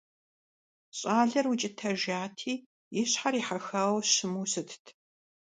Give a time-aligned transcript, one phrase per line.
[0.97, 2.53] Щӏалэр укӀытэжати,
[2.99, 4.85] и щхьэр ехьэхауэ щыму щытт.